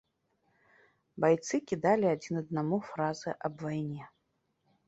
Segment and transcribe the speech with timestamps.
[1.25, 4.03] Байцы кідалі адзін аднаму фразы аб вайне.